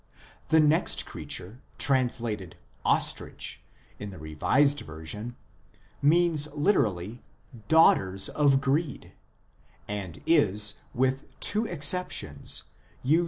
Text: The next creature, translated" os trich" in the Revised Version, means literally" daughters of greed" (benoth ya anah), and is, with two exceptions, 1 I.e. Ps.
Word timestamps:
The 0.47 0.59
next 0.59 1.05
creature, 1.05 1.61
translated" 1.77 2.57
os 2.97 3.13
trich" 3.13 3.57
in 3.99 4.09
the 4.09 4.17
Revised 4.17 4.79
Version, 4.79 5.35
means 6.01 6.51
literally" 6.55 7.21
daughters 7.67 8.27
of 8.27 8.59
greed" 8.61 9.03
(benoth 9.03 9.05
ya 9.05 9.09
anah), 9.89 9.97
and 10.03 10.21
is, 10.25 10.81
with 10.95 11.39
two 11.39 11.67
exceptions, 11.67 12.63
1 13.03 13.13
I.e. 13.13 13.17
Ps. 13.17 13.19